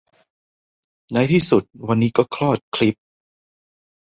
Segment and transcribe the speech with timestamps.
[1.13, 2.95] ในที่สุดวันนี้ก็คลอดคลิป